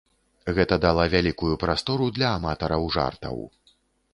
[0.59, 3.37] Гэта дала вялікую прастору для аматараў жартаў.